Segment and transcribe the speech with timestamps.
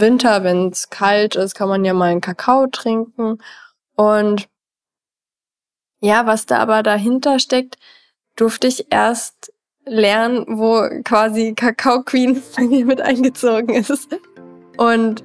[0.00, 3.38] Winter, wenn es kalt ist, kann man ja mal einen Kakao trinken.
[3.96, 4.48] Und
[6.00, 7.76] ja, was da aber dahinter steckt,
[8.36, 9.52] durfte ich erst
[9.84, 14.08] lernen, wo quasi Kakao Queen bei mir mit eingezogen ist.
[14.76, 15.24] Und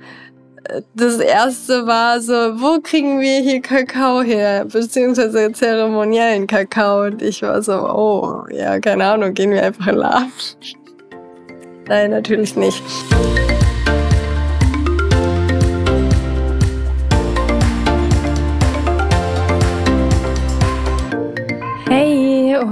[0.65, 4.65] äh, das erste war so, wo kriegen wir hier Kakao her?
[4.65, 7.05] Beziehungsweise zeremoniellen Kakao.
[7.05, 9.97] Und ich war so, oh, ja, keine Ahnung, gehen wir einfach in.
[11.87, 12.81] Nein, natürlich nicht.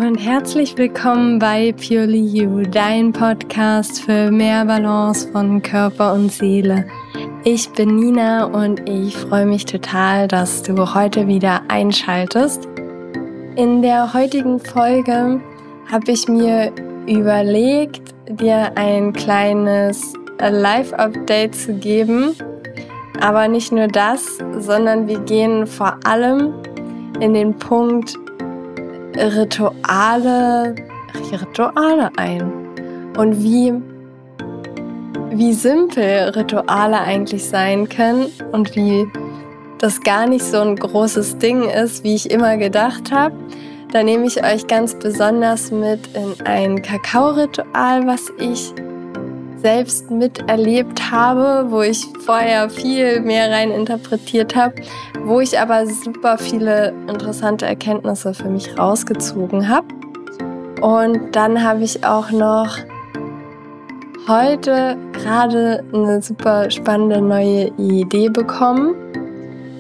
[0.02, 6.88] Und herzlich willkommen bei Purely You, dein Podcast für mehr Balance von Körper und Seele.
[7.44, 12.68] Ich bin Nina und ich freue mich total, dass du heute wieder einschaltest.
[13.56, 15.40] In der heutigen Folge
[15.92, 16.72] habe ich mir
[17.06, 22.36] überlegt, dir ein kleines Live-Update zu geben.
[23.20, 26.56] Aber nicht nur das, sondern wir gehen vor allem
[27.20, 28.18] in den Punkt,
[29.16, 30.76] Rituale,
[31.32, 32.42] Rituale ein
[33.18, 33.74] und wie,
[35.32, 39.08] wie simpel Rituale eigentlich sein können und wie
[39.80, 43.36] das gar nicht so ein großes Ding ist, wie ich immer gedacht habe.
[43.92, 48.74] Da nehme ich euch ganz besonders mit in ein Kakao-Ritual, was ich
[49.62, 54.76] selbst miterlebt habe, wo ich vorher viel mehr rein interpretiert habe,
[55.24, 59.88] wo ich aber super viele interessante Erkenntnisse für mich rausgezogen habe.
[60.82, 62.78] Und dann habe ich auch noch
[64.28, 68.96] heute gerade eine super spannende neue Idee bekommen.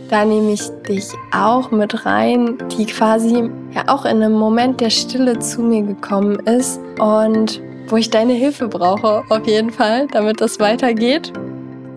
[0.09, 4.89] Da nehme ich dich auch mit rein, die quasi ja auch in einem Moment der
[4.89, 10.39] Stille zu mir gekommen ist und wo ich deine Hilfe brauche, auf jeden Fall, damit
[10.41, 11.33] das weitergeht.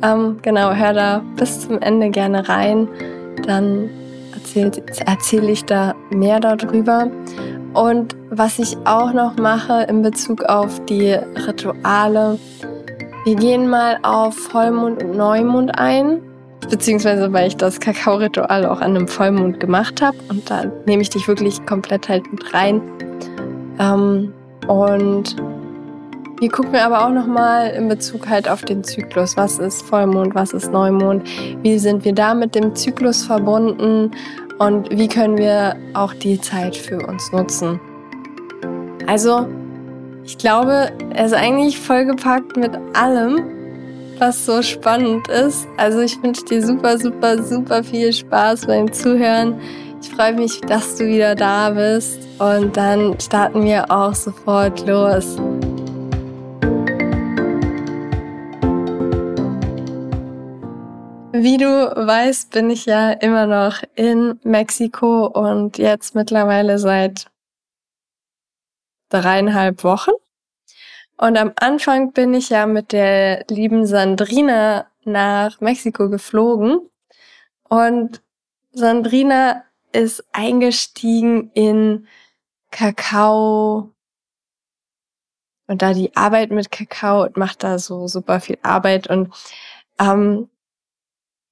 [0.03, 2.89] Ähm, genau, hör da bis zum Ende gerne rein.
[3.47, 3.89] Dann
[4.33, 4.73] erzähle
[5.07, 7.09] erzähl ich da mehr darüber.
[7.75, 11.13] Und was ich auch noch mache in Bezug auf die
[11.47, 12.39] Rituale,
[13.25, 16.21] wir gehen mal auf Vollmond und Neumond ein,
[16.69, 21.11] beziehungsweise weil ich das Kakao-Ritual auch an einem Vollmond gemacht habe und da nehme ich
[21.11, 22.83] dich wirklich komplett halt mit rein.
[23.79, 24.33] Ähm,
[24.69, 25.37] und
[26.41, 29.37] wir gucken aber auch nochmal in Bezug halt auf den Zyklus.
[29.37, 31.23] Was ist Vollmond, was ist Neumond?
[31.63, 34.11] Wie sind wir da mit dem Zyklus verbunden?
[34.59, 37.81] Und wie können wir auch die Zeit für uns nutzen?
[39.07, 39.47] Also,
[40.25, 43.43] ich glaube, er ist eigentlich vollgepackt mit allem,
[44.19, 45.67] was so spannend ist.
[45.77, 49.61] Also ich wünsche dir super, super, super viel Spaß beim Zuhören.
[50.01, 52.21] Ich freue mich, dass du wieder da bist.
[52.39, 55.37] Und dann starten wir auch sofort los.
[61.45, 67.31] Wie du weißt, bin ich ja immer noch in Mexiko und jetzt mittlerweile seit
[69.11, 70.13] dreieinhalb Wochen.
[71.19, 76.79] Und am Anfang bin ich ja mit der lieben Sandrina nach Mexiko geflogen.
[77.69, 78.23] Und
[78.73, 82.07] Sandrina ist eingestiegen in
[82.71, 83.91] Kakao
[85.67, 89.31] und da die Arbeit mit Kakao und macht da so super viel Arbeit und
[90.01, 90.49] ähm,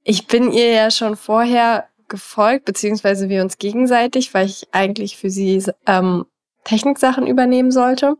[0.05, 5.31] ich bin ihr ja schon vorher gefolgt, beziehungsweise wir uns gegenseitig, weil ich eigentlich für
[5.31, 6.27] sie ähm,
[6.65, 8.17] Techniksachen übernehmen sollte.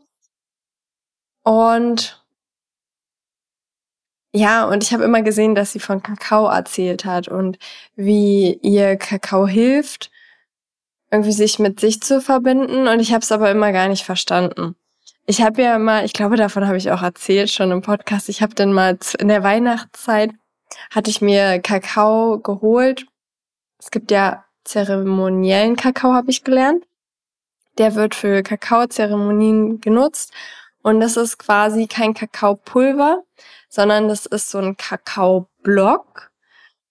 [1.43, 2.23] Und
[4.35, 7.59] ja, und ich habe immer gesehen, dass sie von Kakao erzählt hat und
[7.97, 10.11] wie ihr Kakao hilft,
[11.11, 12.89] irgendwie sich mit sich zu verbinden.
[12.89, 14.75] Und ich habe es aber immer gar nicht verstanden.
[15.27, 18.31] Ich habe ja mal, ich glaube, davon habe ich auch erzählt schon im Podcast.
[18.31, 20.31] Ich habe dann mal in der Weihnachtszeit
[20.91, 23.07] hatte ich mir Kakao geholt.
[23.79, 26.85] Es gibt ja zeremoniellen Kakao, habe ich gelernt.
[27.79, 30.33] Der wird für Kakaozeremonien genutzt.
[30.83, 33.23] Und das ist quasi kein Kakaopulver,
[33.69, 36.31] sondern das ist so ein Kakaoblock.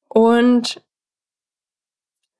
[0.07, 0.81] Und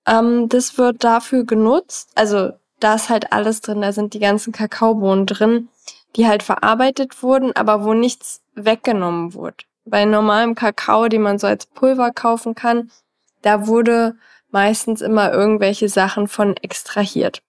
[0.08, 2.10] ähm, das wird dafür genutzt.
[2.16, 3.82] Also da ist halt alles drin.
[3.82, 5.70] Da sind die ganzen Kakaobohnen drin,
[6.16, 11.48] die halt verarbeitet wurden, aber wo nichts weggenommen wurde bei normalem Kakao, den man so
[11.48, 12.92] als Pulver kaufen kann,
[13.42, 14.16] da wurde
[14.50, 17.42] meistens immer irgendwelche Sachen von extrahiert.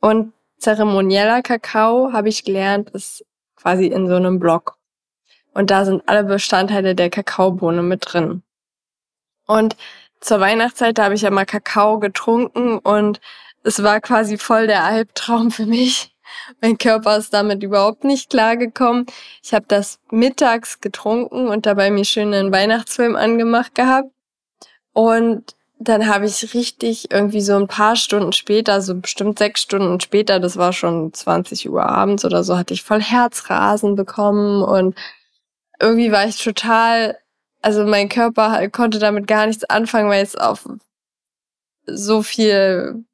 [0.00, 3.24] Und zeremonieller Kakao, habe ich gelernt, ist
[3.56, 4.76] quasi in so einem Block.
[5.52, 8.42] Und da sind alle Bestandteile der Kakaobohne mit drin.
[9.46, 9.76] Und
[10.20, 13.20] zur Weihnachtszeit, da habe ich ja mal Kakao getrunken und
[13.62, 16.14] es war quasi voll der Albtraum für mich,
[16.60, 19.06] Mein Körper ist damit überhaupt nicht klargekommen.
[19.42, 24.10] Ich habe das mittags getrunken und dabei mir schön einen Weihnachtsfilm angemacht gehabt.
[24.92, 30.00] Und dann habe ich richtig irgendwie so ein paar Stunden später, so bestimmt sechs Stunden
[30.00, 34.96] später, das war schon 20 Uhr abends oder so, hatte ich voll Herzrasen bekommen und
[35.80, 37.16] irgendwie war ich total,
[37.62, 40.68] also mein Körper konnte damit gar nichts anfangen, weil es auf
[41.86, 43.04] so viel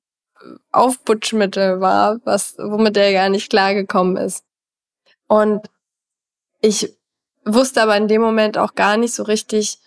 [0.73, 4.45] Aufputschmittel war, was, womit er gar nicht klargekommen ist.
[5.27, 5.69] Und
[6.61, 6.97] ich
[7.45, 9.79] wusste aber in dem Moment auch gar nicht so richtig,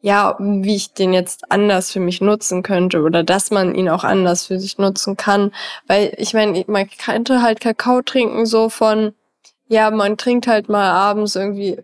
[0.00, 4.04] ja, wie ich den jetzt anders für mich nutzen könnte oder dass man ihn auch
[4.04, 5.52] anders für sich nutzen kann.
[5.86, 9.14] Weil ich meine, man könnte halt Kakao trinken so von,
[9.68, 11.78] ja, man trinkt halt mal abends irgendwie,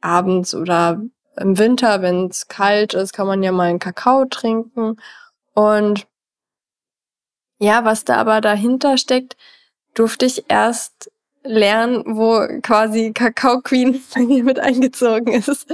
[0.00, 1.00] abends oder
[1.36, 4.96] im Winter, wenn es kalt ist, kann man ja mal einen Kakao trinken.
[5.54, 6.06] Und
[7.64, 9.36] ja, was da aber dahinter steckt,
[9.94, 11.10] durfte ich erst
[11.42, 14.02] lernen, wo quasi Kakao Queen
[14.44, 15.66] mit eingezogen ist.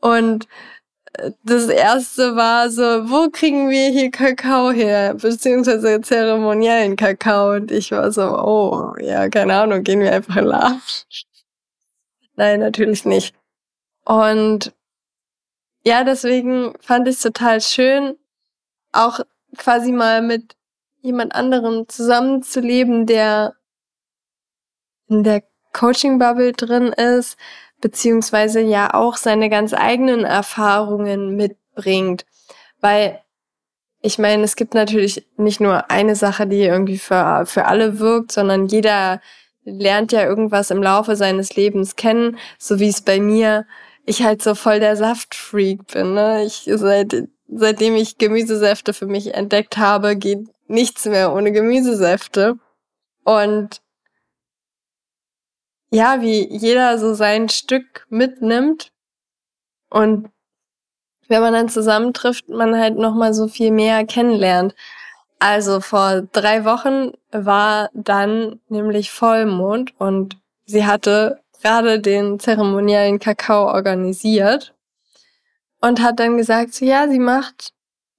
[0.00, 0.48] Und
[1.44, 5.14] das erste war so, wo kriegen wir hier Kakao her?
[5.14, 7.54] Beziehungsweise zeremoniellen Kakao.
[7.54, 10.52] Und ich war so, oh, ja, keine Ahnung, gehen wir einfach in.
[12.36, 13.34] Nein, natürlich nicht.
[14.04, 14.72] Und
[15.84, 18.16] ja, deswegen fand ich es total schön,
[18.92, 19.20] auch
[19.56, 20.56] quasi mal mit
[21.02, 23.54] jemand anderem zusammenzuleben, der
[25.08, 25.42] in der
[25.72, 27.36] Coaching-Bubble drin ist,
[27.80, 32.26] beziehungsweise ja auch seine ganz eigenen Erfahrungen mitbringt.
[32.80, 33.20] Weil
[34.02, 38.32] ich meine, es gibt natürlich nicht nur eine Sache, die irgendwie für, für alle wirkt,
[38.32, 39.20] sondern jeder
[39.64, 43.66] lernt ja irgendwas im Laufe seines Lebens kennen, so wie es bei mir,
[44.06, 46.14] ich halt so voll der Saftfreak bin.
[46.14, 46.44] Ne?
[46.44, 52.58] Ich, seit, seitdem ich Gemüsesäfte für mich entdeckt habe, geht nichts mehr ohne Gemüsesäfte.
[53.24, 53.82] Und
[55.90, 58.92] ja, wie jeder so sein Stück mitnimmt
[59.90, 60.30] und
[61.28, 64.74] wenn man dann zusammentrifft, man halt noch mal so viel mehr kennenlernt.
[65.38, 70.36] Also vor drei Wochen war dann nämlich Vollmond und
[70.66, 74.74] sie hatte gerade den zeremoniellen Kakao organisiert
[75.80, 77.72] und hat dann gesagt, so, ja, sie macht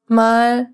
[0.08, 0.70] mal,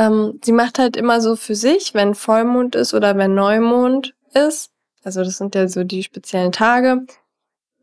[0.00, 4.70] ähm, sie macht halt immer so für sich, wenn Vollmond ist oder wenn Neumond ist,
[5.04, 7.06] also das sind ja so die speziellen Tage,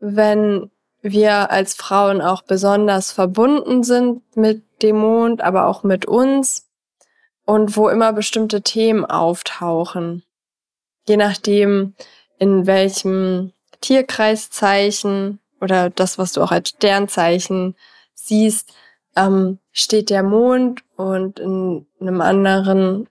[0.00, 0.70] wenn
[1.00, 6.66] wir als Frauen auch besonders verbunden sind mit dem Mond, aber auch mit uns
[7.44, 10.24] und wo immer bestimmte Themen auftauchen.
[11.06, 11.94] Je nachdem,
[12.38, 17.76] in welchem Tierkreiszeichen oder das, was du auch als Sternzeichen
[18.14, 18.72] siehst,
[19.18, 23.08] ähm, steht der Mond und in einem anderen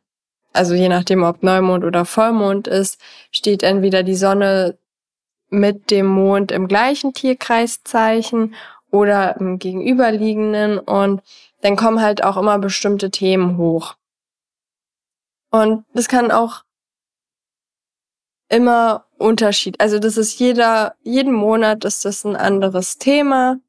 [0.58, 3.00] also je nachdem, ob Neumond oder Vollmond ist,
[3.32, 4.78] steht entweder die Sonne
[5.50, 8.56] mit dem Mond im gleichen Tierkreiszeichen
[8.92, 11.22] oder im gegenüberliegenden und
[11.62, 13.96] dann kommen halt auch immer bestimmte Themen hoch.
[15.52, 16.64] Und das kann auch
[18.50, 19.80] immer Unterschied.
[19.80, 23.60] Also das ist jeder, jeden Monat ist das ein anderes Thema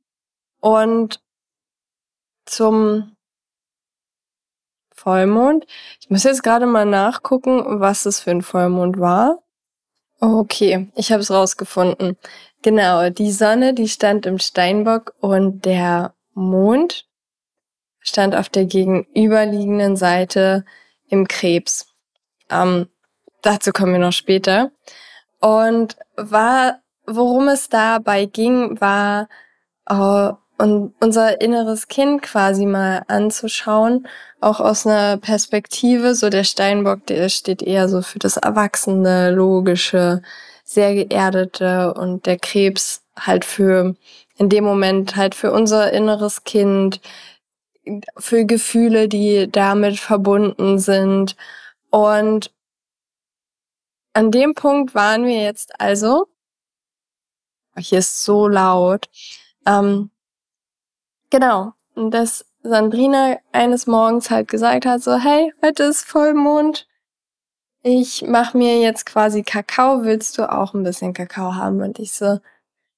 [0.61, 1.21] und
[2.49, 3.17] zum
[4.93, 5.67] Vollmond.
[6.01, 9.39] Ich muss jetzt gerade mal nachgucken, was es für ein Vollmond war.
[10.21, 12.17] Okay, ich habe es rausgefunden.
[12.63, 17.07] Genau, die Sonne, die stand im Steinbock und der Mond
[18.01, 20.65] stand auf der gegenüberliegenden Seite
[21.09, 21.87] im Krebs.
[22.51, 22.89] Ähm,
[23.43, 24.73] dazu kommen wir noch später.
[25.41, 29.29] Und war, worum es dabei ging, war
[29.89, 34.07] äh, und unser inneres Kind quasi mal anzuschauen,
[34.41, 40.23] auch aus einer Perspektive, so der Steinbock, der steht eher so für das Erwachsene, Logische,
[40.65, 43.97] sehr geerdete und der Krebs halt für
[44.37, 47.01] in dem Moment halt für unser inneres Kind,
[48.17, 51.37] für Gefühle, die damit verbunden sind.
[51.91, 52.53] Und
[54.13, 56.27] an dem Punkt waren wir jetzt also,
[57.77, 59.09] hier ist so laut,
[59.67, 60.11] ähm,
[61.31, 61.73] Genau.
[61.95, 66.87] Und dass Sandrina eines Morgens halt gesagt hat, so, hey, heute ist Vollmond.
[67.83, 70.03] Ich mach mir jetzt quasi Kakao.
[70.03, 71.81] Willst du auch ein bisschen Kakao haben?
[71.81, 72.39] Und ich so,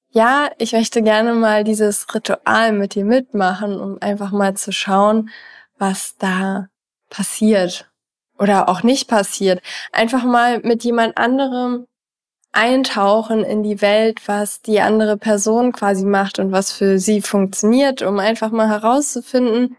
[0.09, 5.29] ja, ich möchte gerne mal dieses Ritual mit dir mitmachen, um einfach mal zu schauen,
[5.77, 6.67] was da
[7.09, 7.89] passiert
[8.37, 9.61] oder auch nicht passiert.
[9.91, 11.87] Einfach mal mit jemand anderem
[12.51, 18.01] eintauchen in die Welt, was die andere Person quasi macht und was für sie funktioniert,
[18.01, 19.77] um einfach mal herauszufinden,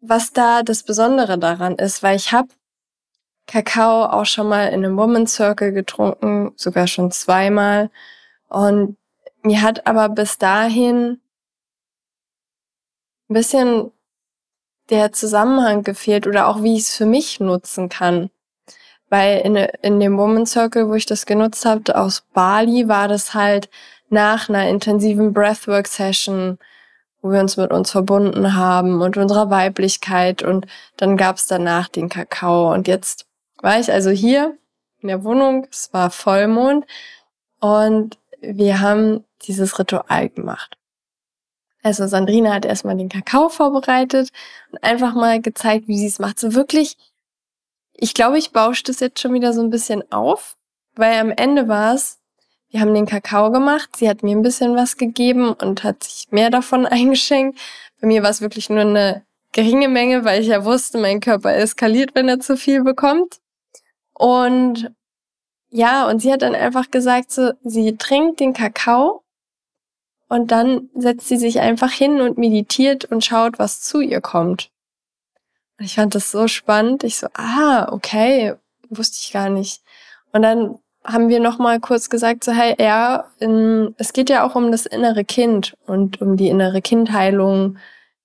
[0.00, 2.48] was da das Besondere daran ist, weil ich habe
[3.46, 7.90] Kakao auch schon mal in einem Woman Circle getrunken, sogar schon zweimal.
[8.48, 8.96] Und
[9.42, 11.20] mir hat aber bis dahin
[13.28, 13.90] ein bisschen
[14.90, 18.30] der Zusammenhang gefehlt oder auch wie ich es für mich nutzen kann.
[19.10, 23.34] Weil in, in dem Woman Circle, wo ich das genutzt habe, aus Bali, war das
[23.34, 23.70] halt
[24.10, 26.58] nach einer intensiven Breathwork-Session,
[27.22, 30.42] wo wir uns mit uns verbunden haben und unserer Weiblichkeit.
[30.42, 32.72] Und dann gab's danach den Kakao.
[32.72, 33.26] Und jetzt
[33.60, 34.56] war ich also hier
[35.00, 36.84] in der Wohnung, es war Vollmond
[37.60, 40.76] und wir haben dieses Ritual gemacht.
[41.82, 44.30] Also Sandrina hat erstmal den Kakao vorbereitet
[44.72, 46.38] und einfach mal gezeigt, wie sie es macht.
[46.38, 46.96] So wirklich,
[48.00, 50.56] ich glaube, ich bausche das jetzt schon wieder so ein bisschen auf,
[50.94, 52.20] weil am Ende war es,
[52.70, 56.26] wir haben den Kakao gemacht, sie hat mir ein bisschen was gegeben und hat sich
[56.30, 57.58] mehr davon eingeschenkt.
[58.00, 61.54] Bei mir war es wirklich nur eine geringe Menge, weil ich ja wusste, mein Körper
[61.56, 63.40] eskaliert, wenn er zu viel bekommt.
[64.14, 64.92] Und
[65.70, 69.24] ja, und sie hat dann einfach gesagt, so, sie trinkt den Kakao
[70.28, 74.70] und dann setzt sie sich einfach hin und meditiert und schaut, was zu ihr kommt.
[75.80, 77.04] Ich fand das so spannend.
[77.04, 78.54] Ich so, ah, okay,
[78.90, 79.82] wusste ich gar nicht.
[80.32, 84.44] Und dann haben wir noch mal kurz gesagt, so, hey, ja, in, es geht ja
[84.44, 87.78] auch um das innere Kind und um die innere Kindheilung,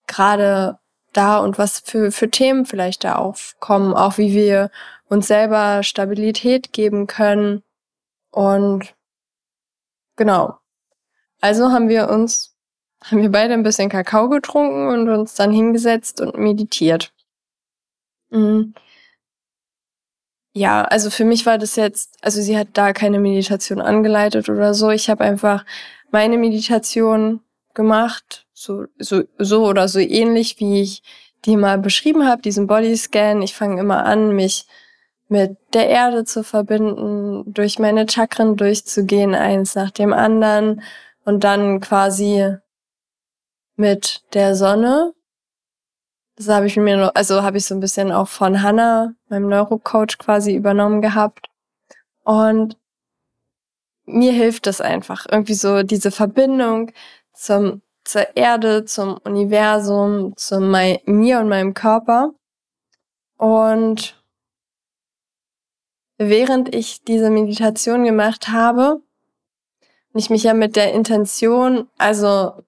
[0.07, 0.79] gerade
[1.13, 4.71] da und was für, für Themen vielleicht da aufkommen, auch wie wir
[5.07, 7.63] uns selber Stabilität geben können.
[8.31, 8.95] Und
[10.15, 10.57] genau,
[11.39, 12.55] also haben wir uns,
[13.03, 17.13] haben wir beide ein bisschen Kakao getrunken und uns dann hingesetzt und meditiert.
[18.33, 18.73] Mhm.
[20.55, 24.73] Ja, also für mich war das jetzt, also sie hat da keine Meditation angeleitet oder
[24.73, 24.91] so.
[24.91, 25.65] Ich habe einfach
[26.11, 27.41] meine Meditation
[27.73, 31.01] gemacht, so, so, so oder so ähnlich, wie ich
[31.45, 33.41] die mal beschrieben habe, diesen Bodyscan.
[33.41, 34.65] Ich fange immer an, mich
[35.27, 40.83] mit der Erde zu verbinden, durch meine Chakren durchzugehen, eins nach dem anderen
[41.25, 42.55] und dann quasi
[43.75, 45.13] mit der Sonne.
[46.35, 50.17] Das habe ich mir also habe ich so ein bisschen auch von Hannah, meinem Neurocoach
[50.17, 51.49] quasi übernommen gehabt.
[52.23, 52.77] Und
[54.05, 55.25] mir hilft das einfach.
[55.29, 56.91] Irgendwie so diese Verbindung
[57.33, 62.33] zum, zur Erde, zum Universum, zu mir und meinem Körper.
[63.37, 64.21] Und
[66.17, 69.01] während ich diese Meditation gemacht habe,
[70.13, 72.63] und ich mich ja mit der Intention, also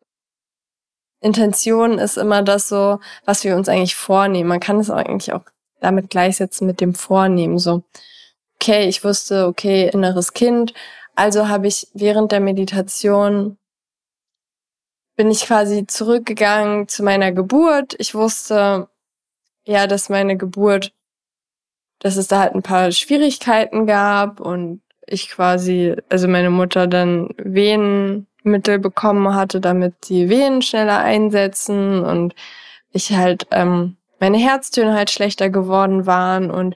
[1.25, 4.47] Intention ist immer das so, was wir uns eigentlich vornehmen.
[4.47, 5.41] Man kann es eigentlich auch
[5.81, 7.57] damit gleichsetzen mit dem Vornehmen.
[7.57, 7.83] So,
[8.55, 10.73] okay, ich wusste, okay, inneres Kind.
[11.15, 13.57] Also habe ich während der Meditation
[15.15, 17.95] bin ich quasi zurückgegangen zu meiner Geburt.
[17.97, 18.89] Ich wusste,
[19.65, 20.93] ja, dass meine Geburt,
[21.99, 27.29] dass es da halt ein paar Schwierigkeiten gab und ich quasi, also meine Mutter dann
[28.45, 32.35] Venenmittel bekommen hatte, damit die Venen schneller einsetzen und
[32.91, 36.75] ich halt, ähm, meine Herztöne halt schlechter geworden waren und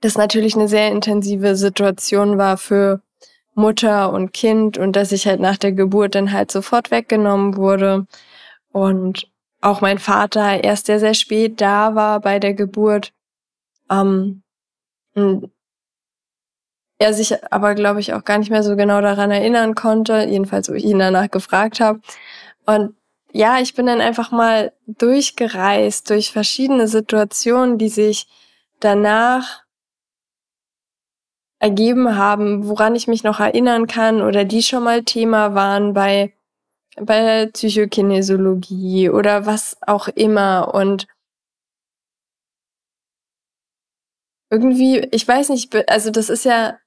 [0.00, 3.00] das natürlich eine sehr intensive Situation war für
[3.54, 8.06] Mutter und Kind und dass ich halt nach der Geburt dann halt sofort weggenommen wurde
[8.72, 9.28] und
[9.60, 13.12] auch mein Vater erst sehr, sehr spät da war bei der Geburt.
[13.90, 14.42] Ähm,
[16.98, 20.68] er sich aber, glaube ich, auch gar nicht mehr so genau daran erinnern konnte, jedenfalls,
[20.68, 22.00] wo ich ihn danach gefragt habe.
[22.66, 22.94] Und
[23.32, 28.26] ja, ich bin dann einfach mal durchgereist durch verschiedene Situationen, die sich
[28.80, 29.64] danach
[31.60, 36.32] ergeben haben, woran ich mich noch erinnern kann oder die schon mal Thema waren bei,
[36.96, 40.72] bei der Psychokinesiologie oder was auch immer.
[40.74, 41.06] Und
[44.50, 46.78] irgendwie, ich weiß nicht, also das ist ja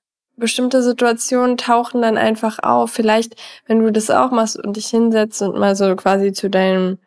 [0.41, 2.91] bestimmte Situationen tauchen dann einfach auf.
[2.91, 3.35] Vielleicht,
[3.67, 6.97] wenn du das auch machst und dich hinsetzt und mal so quasi zu deinem,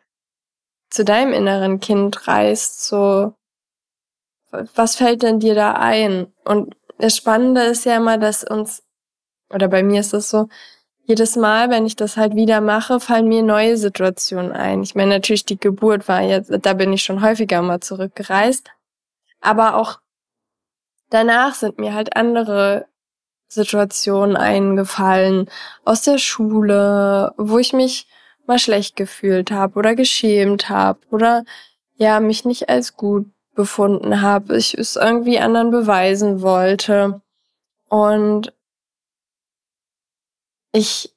[0.89, 3.33] zu deinem inneren Kind reist, so,
[4.49, 6.33] was fällt denn dir da ein?
[6.45, 8.83] Und das Spannende ist ja immer, dass uns,
[9.53, 10.47] oder bei mir ist das so,
[11.07, 14.81] jedes Mal, wenn ich das halt wieder mache, fallen mir neue Situationen ein.
[14.81, 18.71] Ich meine, natürlich die Geburt war jetzt, da bin ich schon häufiger mal zurückgereist.
[19.39, 19.99] Aber auch
[21.11, 22.87] danach sind mir halt andere
[23.47, 25.49] Situationen eingefallen
[25.83, 28.07] aus der Schule, wo ich mich
[28.47, 31.43] mal schlecht gefühlt habe oder geschämt habe oder
[31.95, 37.21] ja, mich nicht als gut befunden habe, ich es irgendwie anderen beweisen wollte.
[37.89, 38.53] Und
[40.73, 41.15] ich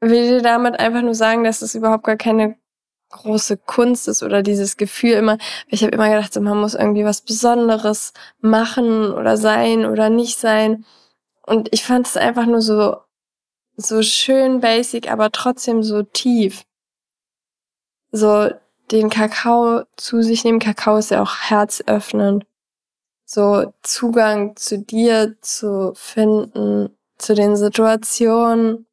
[0.00, 2.56] will dir damit einfach nur sagen, dass es überhaupt gar keine
[3.10, 5.38] große Kunst ist oder dieses Gefühl immer,
[5.68, 10.84] ich habe immer gedacht, man muss irgendwie was Besonderes machen oder sein oder nicht sein.
[11.46, 12.96] Und ich fand es einfach nur so,
[13.76, 16.64] so schön basic, aber trotzdem so tief.
[18.12, 18.50] So
[18.90, 20.58] den Kakao zu sich nehmen.
[20.58, 22.46] Kakao ist ja auch herzöffnend.
[23.24, 28.87] So Zugang zu dir zu finden, zu den Situationen,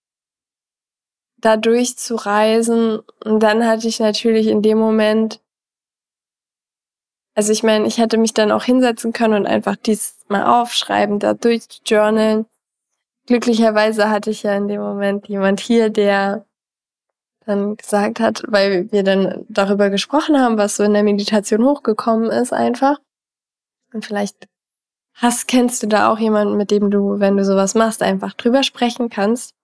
[1.45, 2.99] da durchzureisen.
[3.23, 5.41] Und dann hatte ich natürlich in dem Moment,
[7.35, 11.19] also ich meine, ich hätte mich dann auch hinsetzen können und einfach dies mal aufschreiben,
[11.19, 12.45] da durchjournalen.
[13.27, 16.45] Glücklicherweise hatte ich ja in dem Moment jemand hier, der
[17.45, 22.31] dann gesagt hat, weil wir dann darüber gesprochen haben, was so in der Meditation hochgekommen
[22.31, 22.99] ist, einfach.
[23.93, 24.47] Und vielleicht
[25.13, 28.63] hast, kennst du da auch jemanden, mit dem du, wenn du sowas machst, einfach drüber
[28.63, 29.54] sprechen kannst.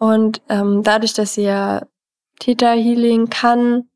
[0.00, 1.82] Und ähm, dadurch, dass sie ja
[2.38, 3.90] Theta Healing kann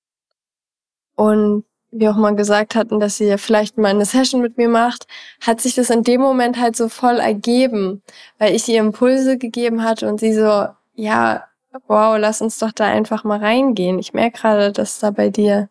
[1.17, 4.69] und wir auch mal gesagt hatten, dass sie ja vielleicht mal eine Session mit mir
[4.69, 5.07] macht,
[5.41, 8.03] hat sich das in dem Moment halt so voll ergeben,
[8.39, 11.45] weil ich ihr Impulse gegeben hatte und sie so, ja,
[11.89, 13.99] wow, lass uns doch da einfach mal reingehen.
[13.99, 15.71] Ich merke gerade, dass da bei dir,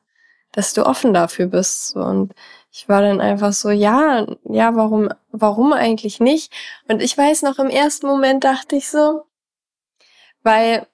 [0.51, 1.95] dass du offen dafür bist.
[1.95, 2.33] Und
[2.71, 6.51] ich war dann einfach so, ja, ja, warum, warum eigentlich nicht?
[6.87, 9.25] Und ich weiß noch, im ersten Moment dachte ich so,
[10.43, 10.87] weil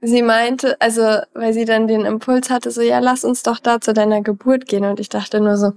[0.00, 1.02] sie meinte, also
[1.32, 4.66] weil sie dann den Impuls hatte, so ja, lass uns doch da zu deiner Geburt
[4.66, 4.84] gehen.
[4.84, 5.72] Und ich dachte nur so,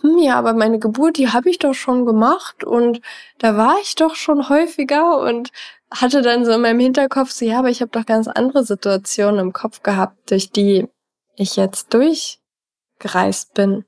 [0.00, 3.00] hm, ja, aber meine Geburt, die habe ich doch schon gemacht und
[3.38, 5.50] da war ich doch schon häufiger und
[5.90, 9.40] hatte dann so in meinem Hinterkopf so, ja, aber ich habe doch ganz andere Situationen
[9.40, 10.88] im Kopf gehabt, durch die
[11.36, 13.84] ich jetzt durchgereist bin.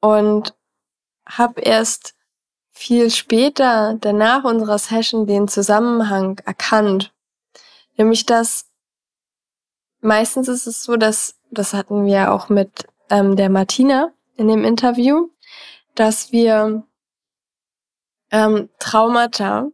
[0.00, 0.54] Und
[1.26, 2.14] habe erst
[2.72, 7.12] viel später, danach unserer Session, den Zusammenhang erkannt.
[7.96, 8.66] Nämlich, dass
[10.00, 14.64] meistens ist es so, dass, das hatten wir auch mit ähm, der Martina in dem
[14.64, 15.28] Interview,
[15.94, 16.82] dass wir
[18.30, 19.68] ähm, Traumata,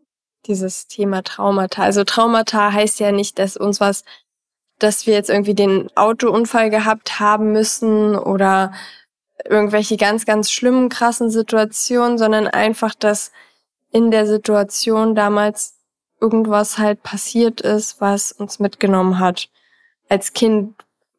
[0.47, 4.05] dieses Thema Traumata, also Traumata heißt ja nicht, dass uns was,
[4.79, 8.73] dass wir jetzt irgendwie den Autounfall gehabt haben müssen oder
[9.45, 13.33] irgendwelche ganz, ganz schlimmen, krassen Situationen, sondern einfach, dass
[13.91, 15.77] in der Situation damals
[16.21, 19.49] irgendwas halt passiert ist, was uns mitgenommen hat.
[20.09, 20.75] Als Kind,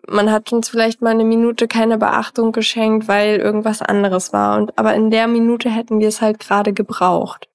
[0.08, 4.58] man hat uns vielleicht mal eine Minute keine Beachtung geschenkt, weil irgendwas anderes war.
[4.58, 7.48] Und, aber in der Minute hätten wir es halt gerade gebraucht.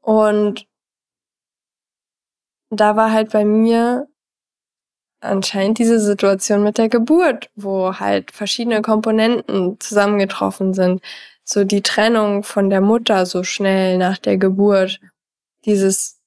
[0.00, 0.66] Und
[2.70, 4.06] da war halt bei mir
[5.20, 11.02] anscheinend diese Situation mit der Geburt, wo halt verschiedene Komponenten zusammengetroffen sind.
[11.44, 15.00] So die Trennung von der Mutter so schnell nach der Geburt.
[15.64, 16.18] Dieses,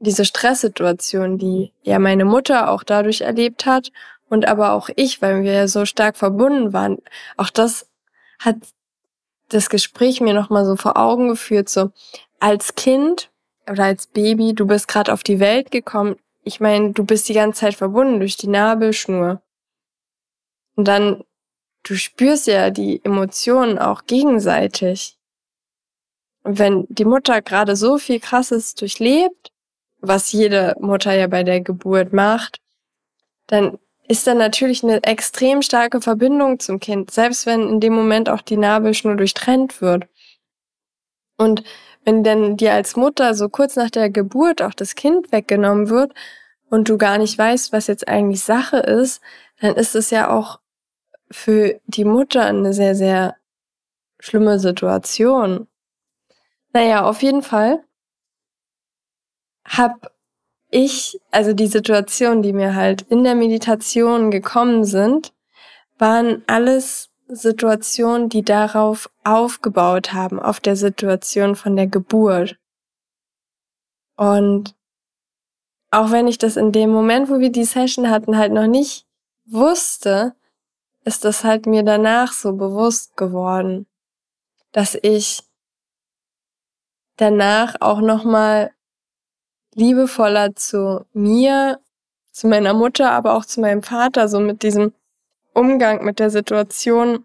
[0.00, 3.92] diese Stresssituation, die ja meine Mutter auch dadurch erlebt hat
[4.28, 6.98] und aber auch ich, weil wir ja so stark verbunden waren.
[7.36, 7.86] Auch das
[8.38, 8.56] hat
[9.50, 11.92] das Gespräch mir nochmal so vor Augen geführt, so
[12.40, 13.30] als Kind
[13.70, 17.34] oder als Baby, du bist gerade auf die Welt gekommen, ich meine, du bist die
[17.34, 19.42] ganze Zeit verbunden durch die Nabelschnur.
[20.76, 21.24] Und dann,
[21.82, 25.16] du spürst ja die Emotionen auch gegenseitig.
[26.42, 29.52] Und wenn die Mutter gerade so viel Krasses durchlebt,
[30.00, 32.60] was jede Mutter ja bei der Geburt macht,
[33.46, 38.28] dann ist da natürlich eine extrem starke Verbindung zum Kind, selbst wenn in dem Moment
[38.28, 40.06] auch die Nabelschnur durchtrennt wird.
[41.38, 41.64] Und
[42.04, 46.12] wenn denn dir als Mutter so kurz nach der Geburt auch das Kind weggenommen wird
[46.70, 49.20] und du gar nicht weißt, was jetzt eigentlich Sache ist,
[49.60, 50.60] dann ist es ja auch
[51.30, 53.36] für die Mutter eine sehr, sehr
[54.20, 55.66] schlimme Situation.
[56.72, 57.84] Naja, auf jeden Fall
[59.64, 60.12] hab
[60.70, 65.32] ich, also die Situationen, die mir halt in der Meditation gekommen sind,
[65.98, 72.58] waren alles Situationen, die darauf aufgebaut haben, auf der Situation von der Geburt.
[74.16, 74.74] Und
[75.90, 79.06] auch wenn ich das in dem Moment, wo wir die Session hatten, halt noch nicht
[79.46, 80.34] wusste,
[81.04, 83.86] ist das halt mir danach so bewusst geworden,
[84.72, 85.42] dass ich
[87.16, 88.72] danach auch noch mal
[89.74, 91.80] liebevoller zu mir,
[92.32, 94.92] zu meiner Mutter, aber auch zu meinem Vater so mit diesem
[95.54, 97.24] Umgang mit der Situation.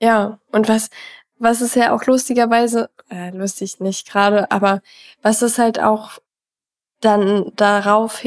[0.00, 0.90] Ja, und was,
[1.38, 4.80] was ist ja auch lustigerweise, äh, lustig nicht gerade, aber
[5.22, 6.18] was ist halt auch
[7.00, 8.24] dann darauf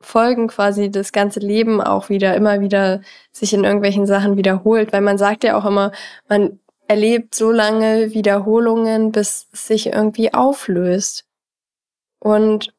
[0.00, 3.00] folgen quasi das ganze Leben auch wieder, immer wieder
[3.32, 5.92] sich in irgendwelchen Sachen wiederholt, weil man sagt ja auch immer,
[6.28, 11.24] man erlebt so lange Wiederholungen, bis es sich irgendwie auflöst.
[12.20, 12.74] Und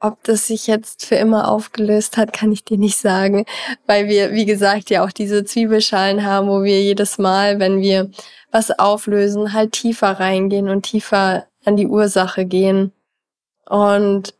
[0.00, 3.44] ob das sich jetzt für immer aufgelöst hat, kann ich dir nicht sagen,
[3.86, 8.10] weil wir, wie gesagt, ja auch diese Zwiebelschalen haben, wo wir jedes Mal, wenn wir
[8.50, 12.92] was auflösen, halt tiefer reingehen und tiefer an die Ursache gehen.
[13.66, 14.34] Und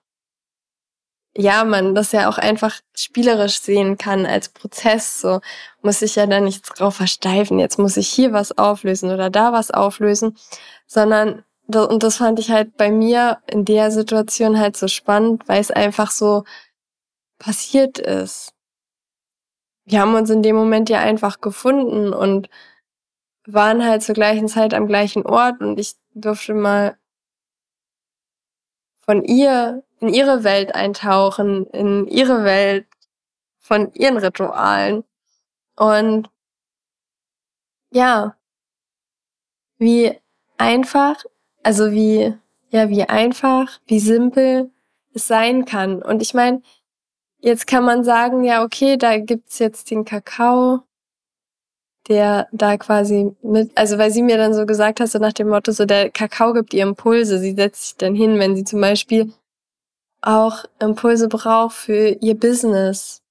[1.37, 5.21] ja, man das ja auch einfach spielerisch sehen kann als Prozess.
[5.21, 5.41] So
[5.83, 7.59] muss ich ja da nichts drauf versteifen.
[7.59, 10.37] Jetzt muss ich hier was auflösen oder da was auflösen,
[10.87, 11.45] sondern
[11.77, 15.71] und das fand ich halt bei mir in der Situation halt so spannend, weil es
[15.71, 16.45] einfach so
[17.39, 18.53] passiert ist.
[19.85, 22.49] Wir haben uns in dem Moment ja einfach gefunden und
[23.47, 26.97] waren halt zur gleichen Zeit am gleichen Ort und ich durfte mal
[29.01, 32.87] von ihr in ihre Welt eintauchen, in ihre Welt
[33.59, 35.05] von ihren Ritualen.
[35.77, 36.31] Und
[37.93, 38.37] ja,
[39.79, 40.19] wie
[40.59, 41.25] einfach
[41.63, 42.35] also wie,
[42.71, 44.71] ja, wie einfach, wie simpel
[45.15, 46.03] es sein kann.
[46.03, 46.63] Und ich meine,
[47.41, 50.81] jetzt kann man sagen, ja, okay, da gibt's jetzt den Kakao,
[52.09, 55.49] der da quasi mit, also weil sie mir dann so gesagt hat, so nach dem
[55.49, 57.39] Motto, so der Kakao gibt ihr Impulse.
[57.39, 59.33] Sie setzt sich dann hin, wenn sie zum Beispiel
[60.23, 63.23] auch Impulse braucht für ihr Business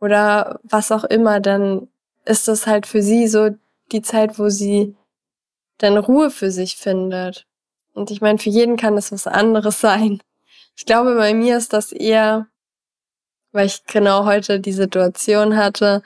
[0.00, 1.88] oder was auch immer, dann
[2.24, 3.50] ist das halt für sie so
[3.92, 4.94] die Zeit, wo sie
[5.78, 7.46] dann Ruhe für sich findet.
[7.92, 10.22] Und ich meine, für jeden kann das was anderes sein.
[10.76, 12.48] Ich glaube, bei mir ist das eher,
[13.52, 16.02] weil ich genau heute die Situation hatte.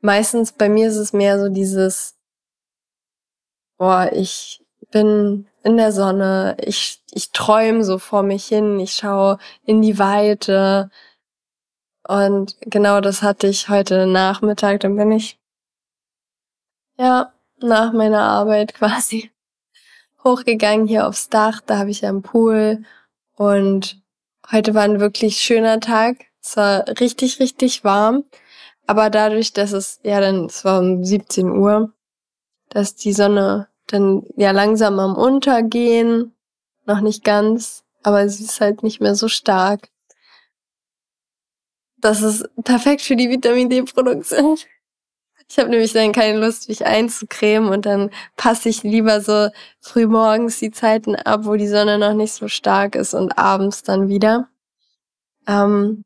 [0.00, 2.16] Meistens bei mir ist es mehr so dieses,
[3.78, 9.38] boah, ich bin in der Sonne, ich, ich träume so vor mich hin, ich schaue
[9.64, 10.90] in die Weite.
[12.06, 14.80] Und genau das hatte ich heute Nachmittag.
[14.80, 15.38] Dann bin ich,
[16.98, 19.30] ja, nach meiner Arbeit quasi
[20.24, 21.60] hochgegangen hier aufs Dach.
[21.64, 22.84] Da habe ich ja einen Pool
[23.36, 24.02] und
[24.50, 26.16] heute war ein wirklich schöner Tag.
[26.42, 28.24] Es war richtig, richtig warm.
[28.86, 31.92] Aber dadurch, dass es, ja, dann, es war um 17 Uhr,
[32.70, 36.34] dass die Sonne dann ja langsam am Untergehen,
[36.86, 39.90] noch nicht ganz, aber sie ist halt nicht mehr so stark.
[41.98, 44.56] Das ist perfekt für die Vitamin D-Produktion.
[45.50, 49.48] Ich habe nämlich dann keine Lust, mich einzucremen und dann passe ich lieber so
[49.80, 53.82] früh morgens die Zeiten ab, wo die Sonne noch nicht so stark ist und abends
[53.82, 54.48] dann wieder.
[55.46, 56.04] Ähm,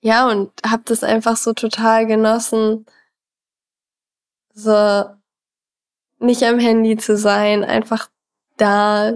[0.00, 2.84] ja, und habe das einfach so total genossen,
[4.54, 5.04] so
[6.18, 8.10] nicht am Handy zu sein, einfach
[8.56, 9.12] da,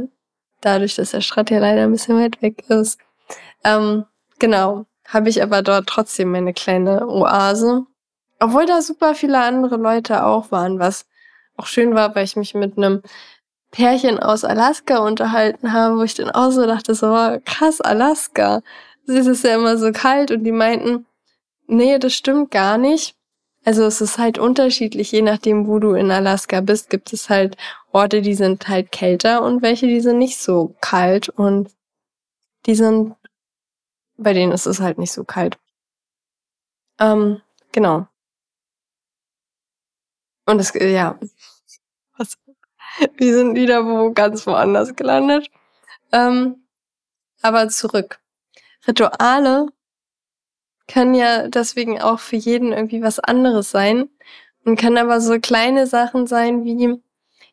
[0.60, 2.98] dadurch, dass der Strand ja leider ein bisschen weit weg ist.
[3.64, 4.04] Ähm,
[4.38, 7.86] genau, habe ich aber dort trotzdem meine kleine Oase.
[8.40, 11.07] Obwohl da super viele andere Leute auch waren, was
[11.57, 13.03] auch schön war, weil ich mich mit einem
[13.70, 17.07] Pärchen aus Alaska unterhalten habe, wo ich dann auch so dachte, so
[17.44, 18.62] krass, Alaska.
[19.07, 21.07] Es ist ja immer so kalt und die meinten,
[21.66, 23.14] nee, das stimmt gar nicht.
[23.64, 27.57] Also es ist halt unterschiedlich, je nachdem, wo du in Alaska bist, gibt es halt
[27.92, 31.70] Orte, die sind halt kälter und welche, die sind nicht so kalt und
[32.66, 33.14] die sind,
[34.16, 35.59] bei denen ist es halt nicht so kalt.
[36.98, 38.07] Ähm, genau.
[40.48, 41.18] Und es, ja.
[42.16, 42.38] Was?
[43.18, 45.50] Wir sind wieder wo ganz woanders gelandet.
[46.11, 46.64] Ähm,
[47.42, 48.18] aber zurück.
[48.87, 49.66] Rituale
[50.90, 54.08] können ja deswegen auch für jeden irgendwie was anderes sein
[54.64, 56.98] und können aber so kleine Sachen sein wie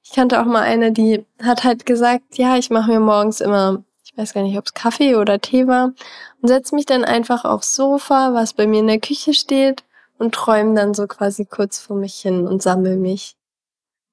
[0.01, 3.83] ich kannte auch mal eine, die hat halt gesagt, ja, ich mache mir morgens immer,
[4.05, 5.93] ich weiß gar nicht, ob es Kaffee oder Tee war
[6.41, 9.83] und setze mich dann einfach aufs Sofa, was bei mir in der Küche steht
[10.17, 13.35] und träume dann so quasi kurz vor mich hin und sammel mich.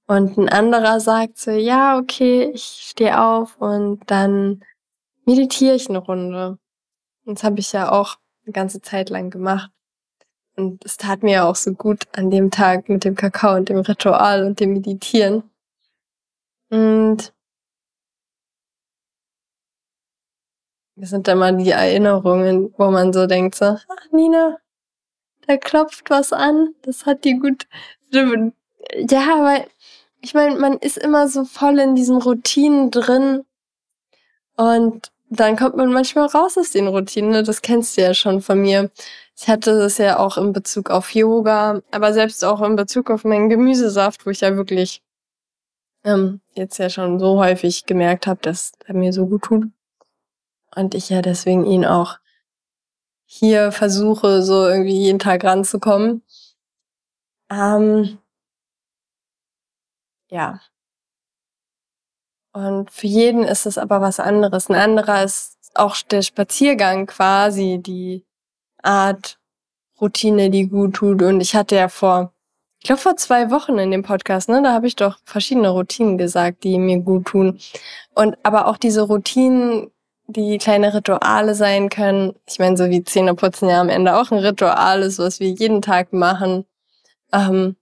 [0.06, 4.64] Und ein anderer sagt so, ja, okay, ich stehe auf und dann
[5.24, 6.58] meditiere ich eine Runde.
[7.24, 9.70] Und das habe ich ja auch eine ganze Zeit lang gemacht.
[10.56, 13.78] Und es tat mir auch so gut an dem Tag mit dem Kakao und dem
[13.78, 15.44] Ritual und dem Meditieren.
[16.68, 17.32] Und
[20.96, 24.58] das sind dann mal die Erinnerungen, wo man so denkt so, ach Nina,
[25.46, 27.66] da klopft was an, das hat die gut.
[29.10, 29.66] Ja, weil
[30.20, 33.44] ich meine, man ist immer so voll in diesen Routinen drin
[34.56, 37.30] und dann kommt man manchmal raus aus den Routinen.
[37.30, 37.42] Ne?
[37.42, 38.90] Das kennst du ja schon von mir.
[39.36, 43.24] Ich hatte das ja auch in Bezug auf Yoga, aber selbst auch in Bezug auf
[43.24, 45.02] meinen Gemüsesaft, wo ich ja wirklich
[46.04, 49.64] ähm, jetzt ja schon so häufig gemerkt habe, dass er mir so gut tut.
[50.76, 52.18] Und ich ja deswegen ihn auch
[53.34, 56.22] hier versuche, so irgendwie jeden Tag ranzukommen.
[57.50, 58.18] Ähm,
[60.30, 60.60] ja.
[62.52, 64.68] Und für jeden ist es aber was anderes.
[64.68, 68.26] Ein anderer ist auch der Spaziergang quasi, die
[68.82, 69.38] Art
[69.98, 71.22] Routine, die gut tut.
[71.22, 72.34] Und ich hatte ja vor,
[72.80, 76.18] ich glaube vor zwei Wochen in dem Podcast, ne, da habe ich doch verschiedene Routinen
[76.18, 77.58] gesagt, die mir gut tun.
[78.14, 79.90] Und aber auch diese Routinen,
[80.26, 82.34] die kleine Rituale sein können.
[82.48, 85.82] Ich meine, so wie Zähneputzen ja am Ende auch ein Ritual ist, was wir jeden
[85.82, 86.64] Tag machen,
[87.32, 87.76] ähm,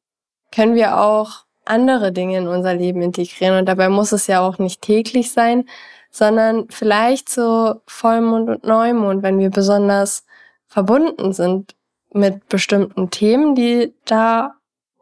[0.53, 3.59] können wir auch andere Dinge in unser Leben integrieren.
[3.59, 5.67] Und dabei muss es ja auch nicht täglich sein,
[6.11, 10.25] sondern vielleicht so Vollmond und Neumond, wenn wir besonders
[10.67, 11.77] verbunden sind
[12.13, 14.55] mit bestimmten Themen, die da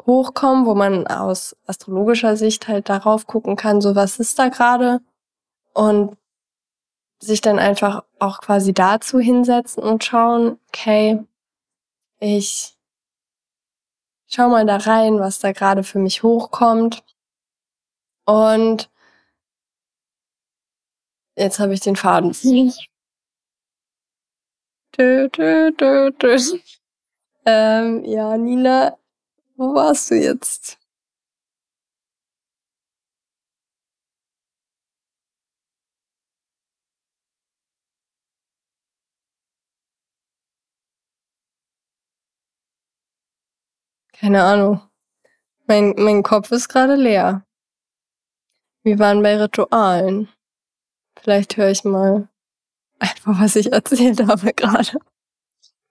[0.06, 5.00] hochkommen, wo man aus astrologischer Sicht halt darauf gucken kann, so was ist da gerade
[5.72, 6.16] und
[7.20, 11.24] sich dann einfach auch quasi dazu hinsetzen und schauen, okay,
[12.20, 12.76] ich
[14.26, 17.02] schau mal da rein, was da gerade für mich hochkommt.
[18.24, 18.90] Und
[21.36, 22.32] jetzt habe ich den Faden.
[24.96, 26.38] Dö, dö, dö, dö.
[27.46, 28.98] Ähm, ja, Nina,
[29.56, 30.78] wo warst du jetzt?
[44.20, 44.80] Keine Ahnung.
[45.66, 47.44] Mein, mein Kopf ist gerade leer.
[48.82, 50.28] Wir waren bei Ritualen.
[51.20, 52.28] Vielleicht höre ich mal
[52.98, 54.98] einfach, was ich erzählt habe gerade.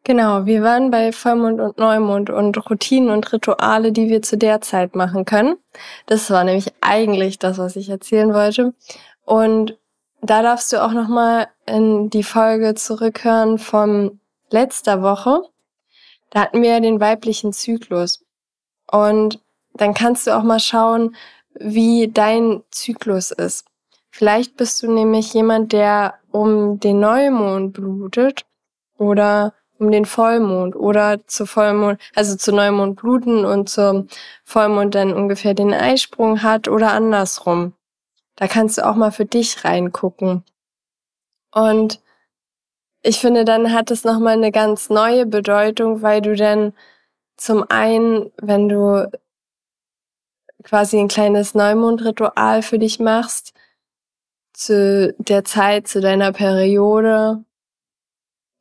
[0.04, 4.62] Genau, wir waren bei Vollmond und Neumond und Routinen und Rituale, die wir zu der
[4.62, 5.58] Zeit machen können.
[6.06, 8.74] Das war nämlich eigentlich das, was ich erzählen wollte.
[9.26, 9.78] Und
[10.22, 15.42] da darfst du auch noch mal in die Folge zurückhören von letzter Woche.
[16.30, 18.24] Da hatten wir ja den weiblichen Zyklus.
[18.92, 19.40] Und
[19.74, 21.16] dann kannst du auch mal schauen,
[21.54, 23.66] wie dein Zyklus ist.
[24.10, 28.46] Vielleicht bist du nämlich jemand, der um den Neumond blutet
[28.98, 34.08] oder um den Vollmond oder zu Vollmond, also zu Neumond bluten und zum
[34.44, 37.74] Vollmond dann ungefähr den Eisprung hat oder andersrum.
[38.36, 40.44] Da kannst du auch mal für dich reingucken.
[41.52, 42.02] Und
[43.08, 46.74] ich finde, dann hat es nochmal eine ganz neue Bedeutung, weil du dann
[47.38, 49.10] zum einen, wenn du
[50.64, 53.54] quasi ein kleines Neumondritual für dich machst,
[54.54, 57.44] zu der Zeit, zu deiner Periode,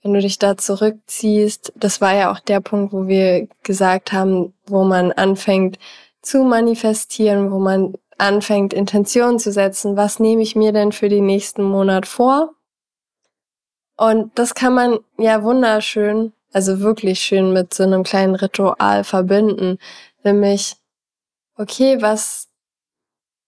[0.02, 4.54] wenn du dich da zurückziehst, das war ja auch der Punkt, wo wir gesagt haben,
[4.66, 5.78] wo man anfängt
[6.22, 9.96] zu manifestieren, wo man anfängt, Intentionen zu setzen.
[9.96, 12.56] Was nehme ich mir denn für den nächsten Monat vor?
[13.96, 19.78] Und das kann man ja wunderschön, also wirklich schön mit so einem kleinen Ritual verbinden.
[20.22, 20.76] Nämlich,
[21.56, 22.48] okay, was,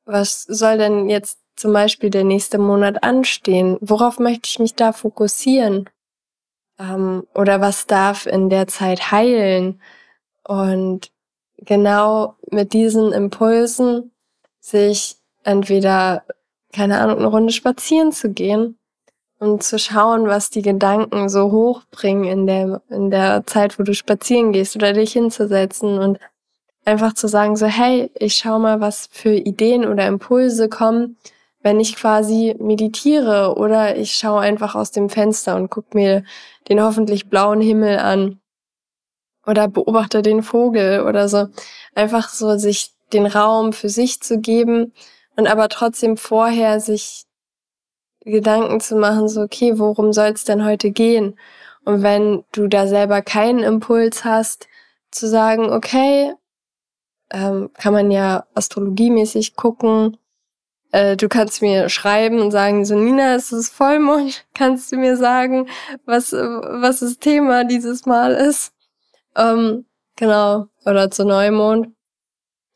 [0.06, 3.76] was soll denn jetzt zum Beispiel der nächste Monat anstehen?
[3.80, 5.90] Worauf möchte ich mich da fokussieren?
[6.78, 9.82] Ähm, oder was darf in der Zeit heilen?
[10.44, 11.12] Und
[11.58, 14.12] genau mit diesen Impulsen
[14.60, 16.24] sich entweder,
[16.72, 18.77] keine Ahnung, eine Runde spazieren zu gehen
[19.38, 23.94] und zu schauen, was die Gedanken so hochbringen in der, in der Zeit, wo du
[23.94, 26.18] spazieren gehst oder dich hinzusetzen und
[26.84, 31.16] einfach zu sagen so, hey, ich schau mal, was für Ideen oder Impulse kommen,
[31.62, 36.24] wenn ich quasi meditiere oder ich schaue einfach aus dem Fenster und guck mir
[36.68, 38.40] den hoffentlich blauen Himmel an
[39.46, 41.48] oder beobachte den Vogel oder so.
[41.94, 44.92] Einfach so sich den Raum für sich zu geben
[45.36, 47.24] und aber trotzdem vorher sich
[48.24, 51.38] Gedanken zu machen, so, okay, worum soll es denn heute gehen?
[51.84, 54.68] Und wenn du da selber keinen Impuls hast,
[55.10, 56.34] zu sagen, okay,
[57.30, 60.16] ähm, kann man ja astrologiemäßig gucken.
[60.92, 64.46] Äh, du kannst mir schreiben und sagen, so Nina, es ist Vollmond.
[64.54, 65.68] Kannst du mir sagen,
[66.06, 68.72] was, was das Thema dieses Mal ist?
[69.36, 69.84] Ähm,
[70.16, 70.66] genau.
[70.84, 71.88] Oder zu Neumond.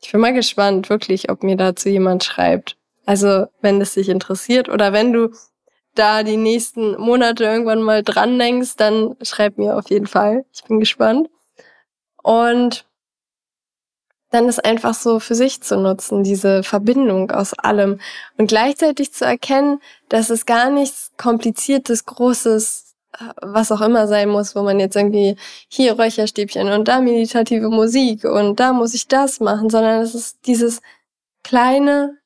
[0.01, 2.77] Ich bin mal gespannt, wirklich, ob mir dazu jemand schreibt.
[3.05, 5.29] Also, wenn es dich interessiert oder wenn du
[5.95, 10.45] da die nächsten Monate irgendwann mal dran denkst, dann schreib mir auf jeden Fall.
[10.53, 11.29] Ich bin gespannt.
[12.23, 12.85] Und
[14.33, 17.99] dann ist einfach so für sich zu nutzen, diese Verbindung aus allem
[18.37, 24.29] und gleichzeitig zu erkennen, dass es gar nichts kompliziertes, großes, äh, was auch immer sein
[24.29, 25.35] muss, wo man jetzt irgendwie
[25.67, 30.47] hier Räucherstäbchen und da meditative Musik und da muss ich das machen, sondern es ist
[30.47, 30.81] dieses
[31.43, 32.17] kleine,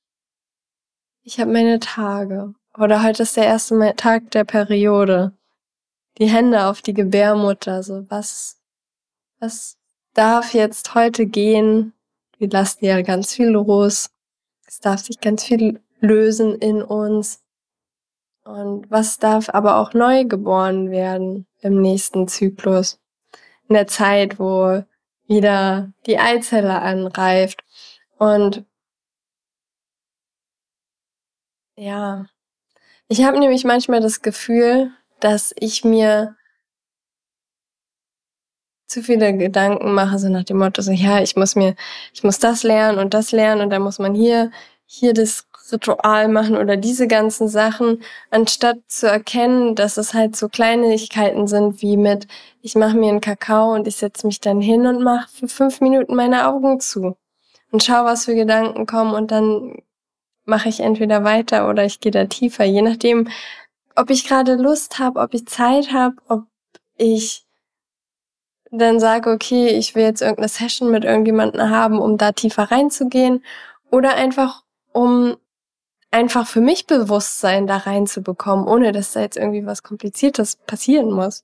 [1.27, 2.53] ich habe meine Tage.
[2.77, 5.33] Oder heute ist der erste Tag der Periode.
[6.19, 7.83] Die Hände auf die Gebärmutter.
[7.83, 8.61] So, was,
[9.39, 9.77] was
[10.13, 11.91] darf jetzt heute gehen?
[12.37, 14.09] Wir lassen ja ganz viel los.
[14.67, 17.43] Es darf sich ganz viel lösen in uns.
[18.45, 23.01] Und was darf aber auch neu geboren werden im nächsten Zyklus?
[23.67, 24.81] In der Zeit, wo
[25.27, 27.65] wieder die Eizelle anreift.
[28.17, 28.63] Und
[31.77, 32.25] ja,
[33.09, 36.35] ich habe nämlich manchmal das Gefühl, dass ich mir
[38.87, 41.75] zu viele Gedanken mache, so nach dem Motto, so ja, ich muss mir,
[42.13, 44.51] ich muss das lernen und das lernen und dann muss man hier,
[44.85, 50.47] hier das Ritual machen oder diese ganzen Sachen, anstatt zu erkennen, dass es halt so
[50.49, 52.27] Kleinigkeiten sind wie mit,
[52.61, 55.81] ich mache mir einen Kakao und ich setze mich dann hin und mache für fünf
[55.81, 57.17] Minuten meine Augen zu
[57.71, 59.81] und schau, was für Gedanken kommen und dann
[60.47, 63.27] mache ich entweder weiter oder ich gehe da tiefer, je nachdem,
[63.95, 66.43] ob ich gerade Lust habe, ob ich Zeit habe, ob
[66.97, 67.45] ich
[68.71, 73.43] dann sage, okay, ich will jetzt irgendeine Session mit irgendjemandem haben, um da tiefer reinzugehen
[73.91, 75.37] oder einfach um
[76.11, 81.43] einfach für mich Bewusstsein da reinzubekommen, ohne dass da jetzt irgendwie was Kompliziertes passieren muss.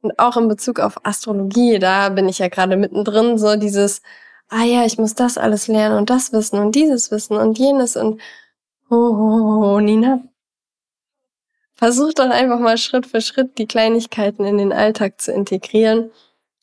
[0.00, 4.02] Und auch in Bezug auf Astrologie, da bin ich ja gerade mittendrin, so dieses,
[4.48, 7.96] ah ja, ich muss das alles lernen und das wissen und dieses wissen und jenes
[7.96, 8.20] und
[8.90, 10.22] oh, oh, oh Nina.
[11.74, 16.10] Versuch doch einfach mal Schritt für Schritt die Kleinigkeiten in den Alltag zu integrieren,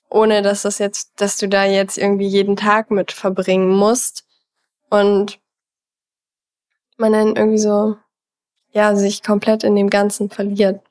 [0.09, 4.25] ohne dass das jetzt, dass du da jetzt irgendwie jeden Tag mit verbringen musst
[4.89, 5.39] und
[6.97, 7.95] man dann irgendwie so,
[8.71, 10.81] ja, sich komplett in dem Ganzen verliert.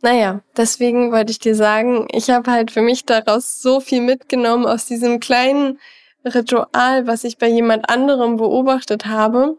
[0.00, 4.64] Naja, deswegen wollte ich dir sagen, ich habe halt für mich daraus so viel mitgenommen
[4.64, 5.80] aus diesem kleinen
[6.24, 9.56] Ritual, was ich bei jemand anderem beobachtet habe.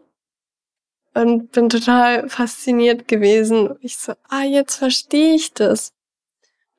[1.12, 3.76] Und bin total fasziniert gewesen.
[3.80, 5.92] Ich so, ah, jetzt verstehe ich das.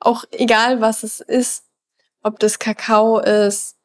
[0.00, 1.64] Auch egal, was es ist.
[2.22, 3.76] Ob das Kakao ist.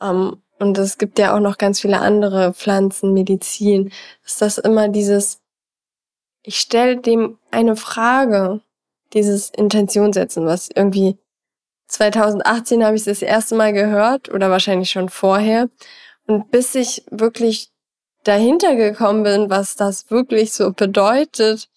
[0.00, 3.92] Ähm, und es gibt ja auch noch ganz viele andere Pflanzen, Medizin.
[4.24, 5.40] Ist das immer dieses,
[6.42, 8.62] ich stelle dem eine Frage
[9.12, 11.18] dieses Intention setzen, was irgendwie
[11.88, 15.68] 2018 habe ich das erste Mal gehört oder wahrscheinlich schon vorher.
[16.26, 17.70] Und bis ich wirklich
[18.24, 21.68] dahinter gekommen bin, was das wirklich so bedeutet,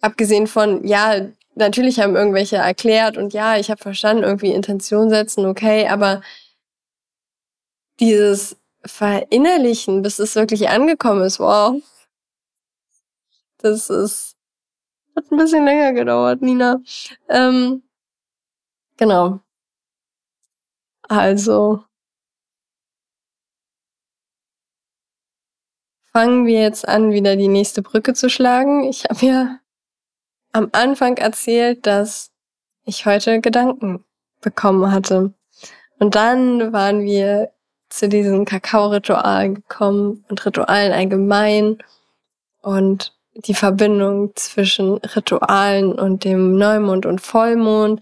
[0.00, 5.44] abgesehen von, ja, natürlich haben irgendwelche erklärt und ja, ich habe verstanden, irgendwie Intention setzen,
[5.46, 6.22] okay, aber
[8.00, 11.80] dieses Verinnerlichen, bis es wirklich angekommen ist, wow,
[13.58, 14.31] das ist
[15.16, 16.80] hat ein bisschen länger gedauert, Nina.
[17.28, 17.82] Ähm,
[18.96, 19.40] genau.
[21.08, 21.84] Also.
[26.12, 28.84] Fangen wir jetzt an, wieder die nächste Brücke zu schlagen.
[28.84, 29.58] Ich habe ja
[30.52, 32.30] am Anfang erzählt, dass
[32.84, 34.04] ich heute Gedanken
[34.40, 35.32] bekommen hatte.
[35.98, 37.52] Und dann waren wir
[37.88, 41.78] zu diesem Kakao-Ritual gekommen und Ritualen allgemein.
[42.60, 48.00] Und die Verbindung zwischen Ritualen und dem Neumond und Vollmond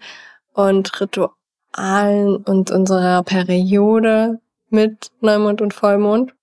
[0.52, 6.34] und Ritualen und unserer Periode mit Neumond und Vollmond.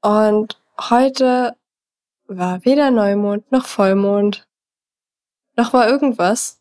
[0.00, 1.56] Und heute
[2.26, 4.46] war weder Neumond noch Vollmond,
[5.56, 6.60] noch war irgendwas.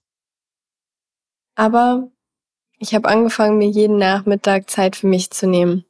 [1.56, 2.10] Aber
[2.80, 5.86] ich habe angefangen, mir jeden Nachmittag Zeit für mich zu nehmen.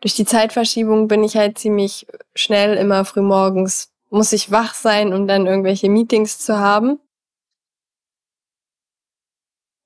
[0.00, 5.26] Durch die Zeitverschiebung bin ich halt ziemlich schnell immer frühmorgens muss ich wach sein, um
[5.26, 7.00] dann irgendwelche Meetings zu haben.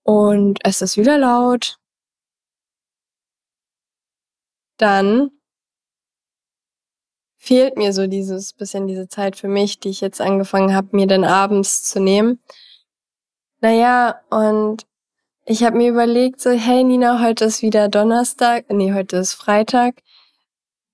[0.03, 1.79] Und es ist wieder laut.
[4.77, 5.31] Dann
[7.39, 11.07] fehlt mir so dieses bisschen diese Zeit für mich, die ich jetzt angefangen habe, mir
[11.07, 12.39] dann abends zu nehmen.
[13.61, 14.87] Naja, und
[15.47, 20.03] ich habe mir überlegt, so, hey Nina, heute ist wieder Donnerstag, nee, heute ist Freitag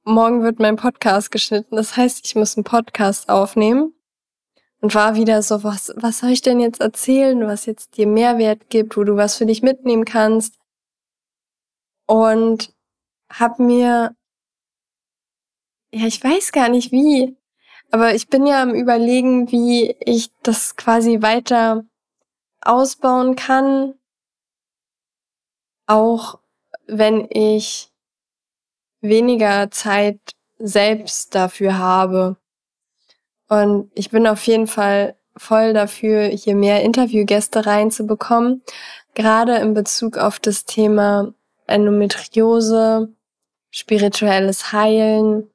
[0.04, 1.76] morgen wird mein Podcast geschnitten.
[1.76, 3.94] Das heißt, ich muss einen Podcast aufnehmen.
[4.80, 8.68] Und war wieder so, was, was soll ich denn jetzt erzählen, was jetzt dir Mehrwert
[8.68, 10.58] gibt, wo du was für dich mitnehmen kannst.
[12.06, 12.74] Und
[13.30, 14.14] hab mir,
[15.90, 17.34] ja, ich weiß gar nicht wie,
[17.90, 21.86] aber ich bin ja am überlegen, wie ich das quasi weiter
[22.60, 23.94] ausbauen kann.
[25.86, 26.40] Auch
[26.86, 27.93] wenn ich
[29.04, 30.18] weniger Zeit
[30.58, 32.36] selbst dafür habe.
[33.48, 38.62] Und ich bin auf jeden Fall voll dafür, hier mehr Interviewgäste reinzubekommen,
[39.14, 41.34] gerade in Bezug auf das Thema
[41.66, 43.12] Endometriose,
[43.70, 45.50] spirituelles Heilen,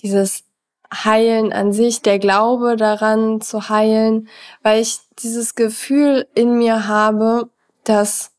[0.00, 0.44] dieses
[0.92, 4.28] Heilen an sich, der Glaube daran zu heilen,
[4.62, 7.50] weil ich dieses Gefühl in mir habe,
[7.84, 8.32] dass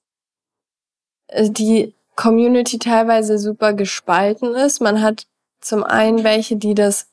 [1.35, 4.81] die Community teilweise super gespalten ist.
[4.81, 5.27] Man hat
[5.61, 7.07] zum einen welche, die das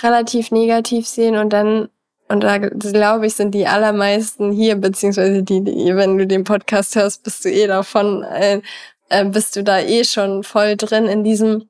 [0.00, 1.88] relativ negativ sehen und dann,
[2.28, 6.96] und da glaube ich, sind die allermeisten hier, beziehungsweise die, die, wenn du den Podcast
[6.96, 8.62] hörst, bist du eh davon, äh,
[9.10, 11.68] äh, bist du da eh schon voll drin in diesem,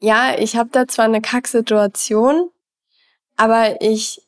[0.00, 2.50] ja, ich habe da zwar eine Kacksituation,
[3.36, 4.27] aber ich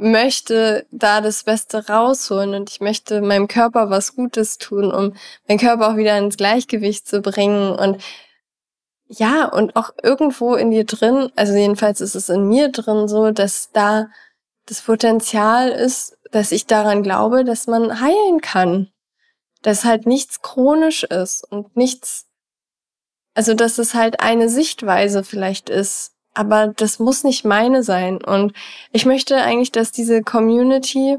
[0.00, 5.14] möchte da das Beste rausholen und ich möchte meinem Körper was Gutes tun, um
[5.46, 8.02] meinen Körper auch wieder ins Gleichgewicht zu bringen und
[9.12, 13.32] ja, und auch irgendwo in dir drin, also jedenfalls ist es in mir drin so,
[13.32, 14.06] dass da
[14.66, 18.92] das Potenzial ist, dass ich daran glaube, dass man heilen kann.
[19.62, 22.28] Dass halt nichts chronisch ist und nichts,
[23.34, 28.24] also dass es halt eine Sichtweise vielleicht ist, aber das muss nicht meine sein.
[28.24, 28.54] Und
[28.92, 31.18] ich möchte eigentlich, dass diese Community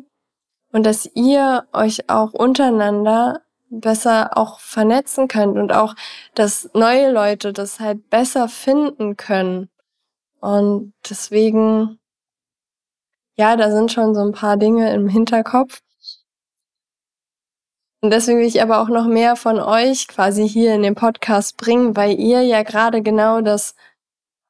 [0.72, 5.94] und dass ihr euch auch untereinander besser auch vernetzen könnt und auch,
[6.34, 9.70] dass neue Leute das halt besser finden können.
[10.40, 12.00] Und deswegen,
[13.36, 15.82] ja, da sind schon so ein paar Dinge im Hinterkopf.
[18.02, 21.58] Und deswegen will ich aber auch noch mehr von euch quasi hier in den Podcast
[21.58, 23.76] bringen, weil ihr ja gerade genau das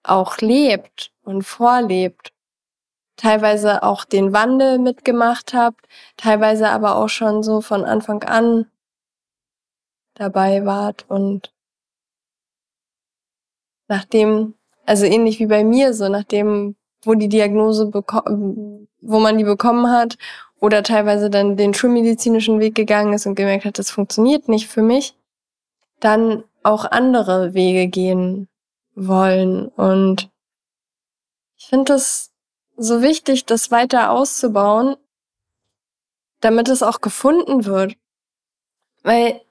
[0.04, 2.34] auch lebt und vorlebt.
[3.18, 5.86] Teilweise auch den Wandel mitgemacht habt,
[6.18, 8.66] teilweise aber auch schon so von Anfang an
[10.16, 11.54] dabei wart und
[13.88, 19.90] nachdem, also ähnlich wie bei mir, so nachdem, wo die Diagnose wo man die bekommen
[19.90, 20.18] hat
[20.60, 24.84] oder teilweise dann den schulmedizinischen Weg gegangen ist und gemerkt hat, das funktioniert nicht für
[24.84, 25.16] mich,
[26.00, 28.48] dann auch andere Wege gehen
[28.96, 29.68] wollen.
[29.68, 30.30] Und
[31.58, 32.32] ich finde es
[32.78, 34.96] so wichtig, das weiter auszubauen,
[36.40, 37.96] damit es auch gefunden wird.
[39.04, 39.42] Weil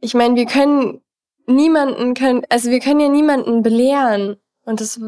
[0.00, 1.02] ich meine, wir können
[1.46, 4.36] niemanden können, also wir können ja niemanden belehren.
[4.64, 5.00] Und das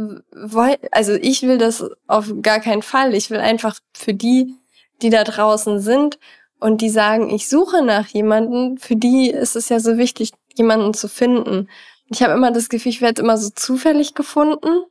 [0.91, 3.15] also ich will das auf gar keinen Fall.
[3.15, 4.55] Ich will einfach für die,
[5.03, 6.19] die da draußen sind
[6.59, 10.95] und die sagen, ich suche nach jemanden, für die ist es ja so wichtig, jemanden
[10.95, 11.69] zu finden.
[12.13, 14.85] Ich habe immer das Gefühl, ich werde immer so zufällig gefunden.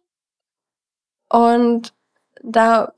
[1.29, 1.93] Und
[2.41, 2.93] da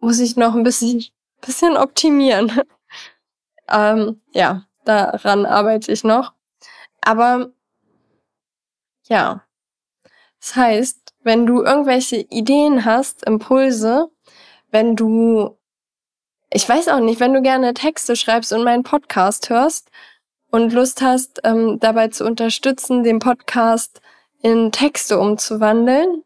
[0.00, 1.04] muss ich noch ein bisschen,
[1.42, 2.62] bisschen optimieren.
[3.68, 6.32] ähm, ja, daran arbeite ich noch.
[7.02, 7.50] Aber
[9.06, 9.44] ja,
[10.40, 14.10] das heißt, wenn du irgendwelche Ideen hast, Impulse,
[14.70, 15.58] wenn du,
[16.50, 19.90] ich weiß auch nicht, wenn du gerne Texte schreibst und meinen Podcast hörst
[20.50, 24.00] und Lust hast, ähm, dabei zu unterstützen, den Podcast
[24.42, 26.22] in Texte umzuwandeln,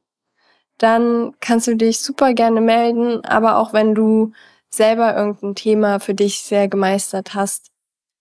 [0.79, 3.25] dann kannst du dich super gerne melden.
[3.25, 4.33] Aber auch wenn du
[4.69, 7.71] selber irgendein Thema für dich sehr gemeistert hast,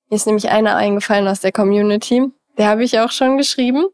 [0.10, 2.30] mir ist nämlich einer eingefallen aus der Community.
[2.58, 3.86] Der habe ich auch schon geschrieben.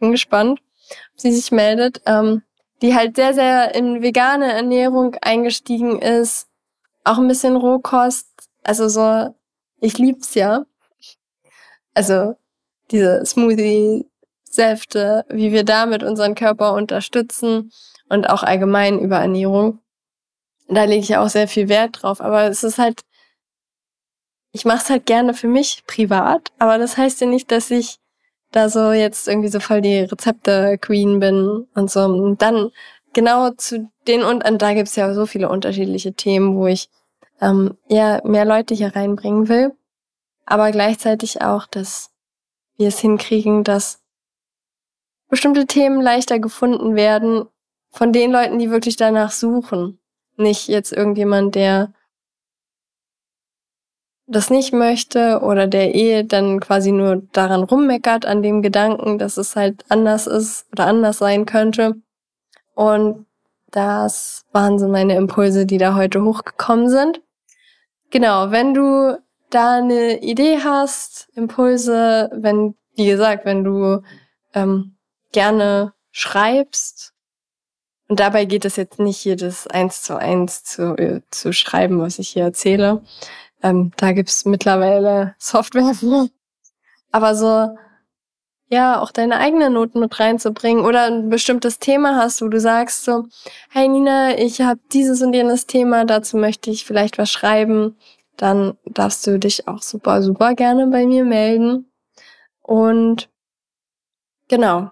[0.00, 0.60] Bin gespannt,
[1.12, 2.02] ob sie sich meldet.
[2.06, 2.42] Ähm,
[2.82, 6.48] die halt sehr, sehr in vegane Ernährung eingestiegen ist.
[7.04, 8.28] Auch ein bisschen Rohkost.
[8.62, 9.34] Also so,
[9.80, 10.66] ich lieb's ja.
[11.94, 12.34] Also
[12.90, 17.70] diese Smoothie-Säfte, wie wir damit unseren Körper unterstützen
[18.08, 19.78] und auch allgemein über Ernährung.
[20.68, 22.20] Da lege ich auch sehr viel Wert drauf.
[22.20, 23.02] Aber es ist halt
[24.54, 27.98] ich mache es halt gerne für mich privat, aber das heißt ja nicht, dass ich
[28.52, 32.04] da so jetzt irgendwie so voll die Rezepte-Queen bin und so.
[32.04, 32.70] Und dann
[33.12, 36.88] genau zu den und, und da gibt's ja so viele unterschiedliche Themen, wo ich
[37.40, 39.72] ähm, ja mehr Leute hier reinbringen will,
[40.46, 42.10] aber gleichzeitig auch, dass
[42.76, 44.00] wir es hinkriegen, dass
[45.28, 47.46] bestimmte Themen leichter gefunden werden
[47.90, 49.98] von den Leuten, die wirklich danach suchen.
[50.36, 51.92] Nicht jetzt irgendjemand, der
[54.26, 59.36] das nicht möchte oder der eh dann quasi nur daran rummeckert, an dem Gedanken, dass
[59.36, 61.96] es halt anders ist oder anders sein könnte.
[62.74, 63.26] Und
[63.70, 67.20] das waren so meine Impulse, die da heute hochgekommen sind.
[68.10, 69.18] Genau, wenn du
[69.54, 74.02] da eine Idee hast, Impulse, wenn, wie gesagt, wenn du
[74.54, 74.96] ähm,
[75.32, 77.12] gerne schreibst,
[78.08, 82.18] und dabei geht es jetzt nicht das eins zu eins zu, äh, zu schreiben, was
[82.18, 83.02] ich hier erzähle,
[83.62, 86.28] ähm, da gibt's mittlerweile Software für.
[87.12, 87.74] Aber so,
[88.68, 93.04] ja, auch deine eigenen Noten mit reinzubringen oder ein bestimmtes Thema hast, wo du sagst
[93.04, 93.24] so,
[93.70, 97.96] hey Nina, ich habe dieses und jenes Thema, dazu möchte ich vielleicht was schreiben,
[98.36, 101.90] dann darfst du dich auch super, super gerne bei mir melden.
[102.62, 103.30] Und
[104.48, 104.90] genau.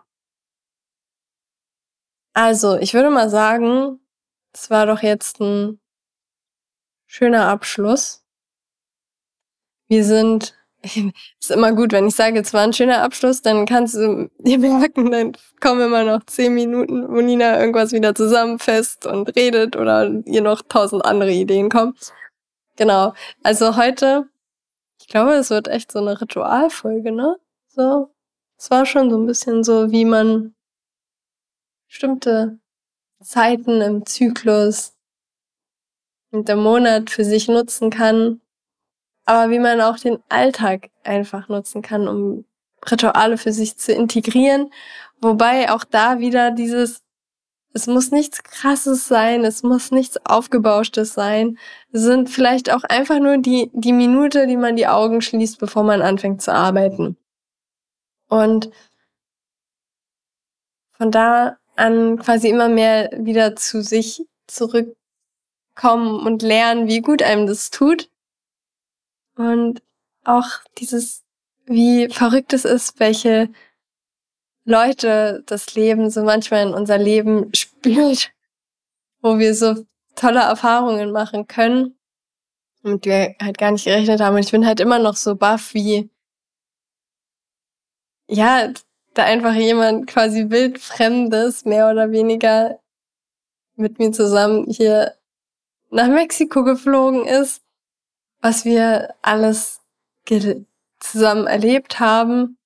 [2.34, 4.00] Also, ich würde mal sagen,
[4.52, 5.80] es war doch jetzt ein
[7.06, 8.24] schöner Abschluss.
[9.88, 10.54] Wir sind
[11.40, 14.58] ist immer gut, wenn ich sage, es war ein schöner Abschluss, dann kannst du dir
[14.58, 20.10] merken, dann kommen immer noch zehn Minuten, wo Nina irgendwas wieder zusammenfasst und redet oder
[20.24, 21.94] ihr noch tausend andere Ideen kommen.
[22.76, 23.14] Genau.
[23.42, 24.28] Also heute,
[25.00, 27.36] ich glaube, es wird echt so eine Ritualfolge, ne?
[27.68, 28.10] So.
[28.58, 30.54] Es war schon so ein bisschen so, wie man
[31.88, 32.58] bestimmte
[33.22, 34.94] Zeiten im Zyklus
[36.30, 38.40] und im Monat für sich nutzen kann,
[39.24, 42.44] aber wie man auch den Alltag einfach nutzen kann, um
[42.90, 44.72] Rituale für sich zu integrieren.
[45.20, 47.01] Wobei auch da wieder dieses,
[47.74, 51.58] es muss nichts Krasses sein, es muss nichts Aufgebauschtes sein.
[51.90, 55.82] Es sind vielleicht auch einfach nur die, die Minute, die man die Augen schließt, bevor
[55.82, 57.16] man anfängt zu arbeiten.
[58.28, 58.70] Und
[60.92, 67.46] von da an quasi immer mehr wieder zu sich zurückkommen und lernen, wie gut einem
[67.46, 68.10] das tut
[69.36, 69.82] und
[70.24, 70.46] auch
[70.78, 71.24] dieses,
[71.64, 73.48] wie verrückt es ist, welche
[74.64, 78.30] Leute das Leben so manchmal in unser Leben spürt,
[79.20, 81.98] wo wir so tolle Erfahrungen machen können,
[82.82, 84.36] mit wir halt gar nicht gerechnet haben.
[84.36, 86.10] Und ich bin halt immer noch so baff, wie,
[88.28, 88.72] ja,
[89.14, 92.78] da einfach jemand quasi wildfremdes, mehr oder weniger
[93.76, 95.14] mit mir zusammen hier
[95.90, 97.62] nach Mexiko geflogen ist
[98.42, 99.80] was wir alles
[101.00, 102.58] zusammen erlebt haben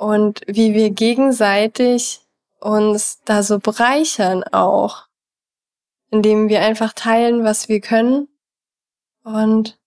[0.00, 2.20] und wie wir gegenseitig
[2.60, 5.06] uns da so bereichern auch,
[6.10, 8.28] indem wir einfach teilen, was wir können
[9.24, 9.78] und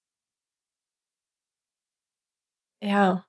[2.80, 3.26] ja.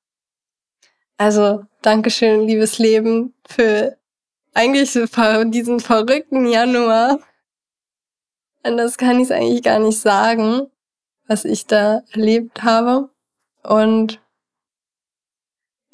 [1.16, 3.96] Also, Dankeschön, liebes Leben, für
[4.52, 7.20] eigentlich diesen verrückten Januar.
[8.62, 10.70] Anders kann ich es eigentlich gar nicht sagen
[11.26, 13.10] was ich da erlebt habe.
[13.62, 14.20] Und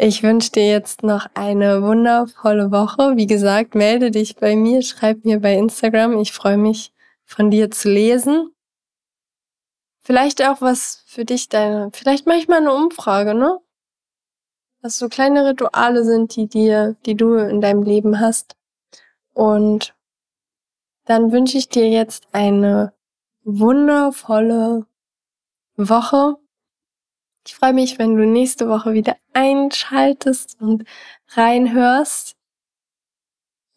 [0.03, 3.17] ich wünsche dir jetzt noch eine wundervolle Woche.
[3.17, 6.19] Wie gesagt, melde dich bei mir, schreib mir bei Instagram.
[6.19, 6.95] Ich freue mich,
[7.27, 8.51] von dir zu lesen.
[10.01, 13.61] Vielleicht auch was für dich deine, vielleicht mache ich mal eine Umfrage, ne?
[14.81, 18.57] Was so kleine Rituale sind, die dir, die du in deinem Leben hast.
[19.35, 19.95] Und
[21.05, 22.95] dann wünsche ich dir jetzt eine
[23.45, 24.87] wundervolle
[25.77, 26.40] Woche.
[27.47, 30.85] Ich freue mich, wenn du nächste Woche wieder einschaltest und
[31.29, 32.37] reinhörst.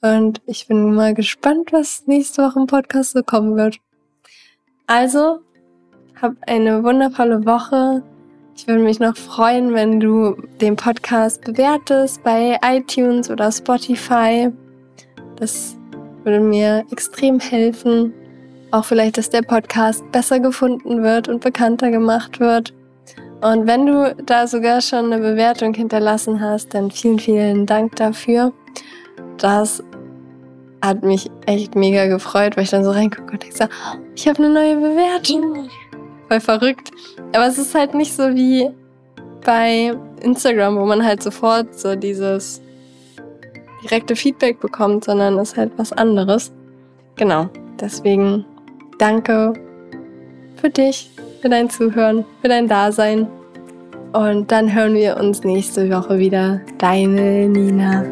[0.02, 3.78] Und ich bin mal gespannt, was nächste Woche im Podcast so kommen wird.
[4.86, 5.40] Also,
[6.22, 8.04] hab eine wundervolle Woche.
[8.56, 14.52] Ich würde mich noch freuen, wenn du den Podcast bewertest bei iTunes oder Spotify.
[15.38, 15.78] Das
[16.24, 18.14] würde mir extrem helfen.
[18.72, 22.74] Auch vielleicht, dass der Podcast besser gefunden wird und bekannter gemacht wird.
[23.44, 28.54] Und wenn du da sogar schon eine Bewertung hinterlassen hast, dann vielen, vielen Dank dafür.
[29.38, 29.84] Das
[30.82, 33.66] hat mich echt mega gefreut, weil ich dann so reingucke und denke so,
[34.16, 35.70] ich habe eine neue Bewertung.
[36.30, 36.92] Voll verrückt.
[37.34, 38.70] Aber es ist halt nicht so wie
[39.46, 42.62] bei Instagram, wo man halt sofort so dieses
[43.84, 46.54] direkte Feedback bekommt, sondern es ist halt was anderes.
[47.18, 47.50] Genau.
[47.80, 48.46] Deswegen
[49.00, 49.54] Danke
[50.56, 51.12] für dich,
[51.44, 53.28] für dein Zuhören, für dein Dasein.
[54.14, 56.62] Und dann hören wir uns nächste Woche wieder.
[56.78, 58.06] Deine Nina.